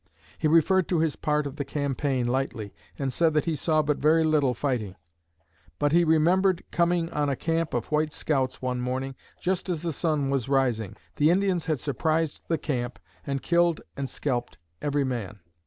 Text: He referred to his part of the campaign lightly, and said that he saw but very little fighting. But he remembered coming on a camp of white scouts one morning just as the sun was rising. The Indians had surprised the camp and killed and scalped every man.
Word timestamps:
He 0.39 0.47
referred 0.47 0.87
to 0.87 0.97
his 0.97 1.15
part 1.15 1.45
of 1.45 1.57
the 1.57 1.63
campaign 1.63 2.25
lightly, 2.25 2.73
and 2.97 3.13
said 3.13 3.35
that 3.35 3.45
he 3.45 3.55
saw 3.55 3.83
but 3.83 3.99
very 3.99 4.23
little 4.23 4.55
fighting. 4.55 4.95
But 5.77 5.91
he 5.91 6.03
remembered 6.03 6.63
coming 6.71 7.07
on 7.11 7.29
a 7.29 7.35
camp 7.35 7.75
of 7.75 7.85
white 7.91 8.11
scouts 8.11 8.63
one 8.63 8.81
morning 8.81 9.13
just 9.39 9.69
as 9.69 9.83
the 9.83 9.93
sun 9.93 10.31
was 10.31 10.49
rising. 10.49 10.95
The 11.17 11.29
Indians 11.29 11.67
had 11.67 11.79
surprised 11.79 12.41
the 12.47 12.57
camp 12.57 12.97
and 13.27 13.43
killed 13.43 13.81
and 13.95 14.09
scalped 14.09 14.57
every 14.81 15.03
man. 15.03 15.37